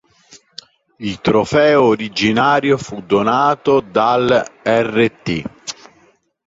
Il 0.97 1.21
trofeo 1.21 1.83
originario 1.83 2.75
fu 2.79 3.03
donato 3.05 3.81
dal 3.81 4.43
Rt. 4.63 5.43